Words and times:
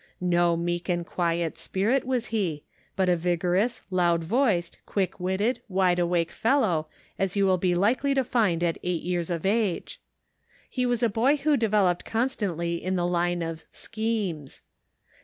No 0.19 0.57
meek 0.57 0.89
and 0.89 1.05
quiet 1.05 1.59
spirit 1.59 2.03
was 2.07 2.29
he, 2.33 2.63
but 2.95 3.07
a 3.07 3.15
vigorous, 3.15 3.83
loud 3.91 4.23
voiced, 4.23 4.79
quick 4.87 5.19
witted, 5.19 5.61
wide 5.69 5.99
awake 5.99 6.31
fellow 6.31 6.87
as 7.19 7.35
you 7.35 7.45
will 7.45 7.59
be 7.59 7.75
likely 7.75 8.15
to 8.15 8.23
find 8.23 8.63
at 8.63 8.79
eight 8.81 9.03
years 9.03 9.29
of 9.29 9.45
age. 9.45 10.01
He 10.67 10.87
was 10.87 11.03
a 11.03 11.07
boy 11.09 11.35
who 11.37 11.55
developed 11.55 12.03
constantly 12.03 12.83
in 12.83 12.95
the 12.95 13.05
line 13.05 13.43
of 13.43 13.63
schemes. 13.69 14.63